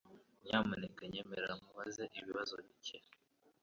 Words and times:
Nyamuneka 0.45 1.01
nyemerera 1.11 1.53
nkubaze 1.59 2.03
ibibazo 2.19 2.53
bike 2.65 2.97